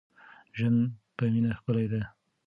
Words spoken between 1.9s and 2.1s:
دی.